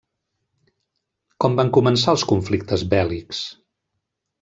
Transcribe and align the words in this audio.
Com 1.45 1.59
van 1.61 1.71
començar 1.77 2.17
els 2.19 2.27
conflictes 2.33 2.91
bèl·lics? 2.97 3.49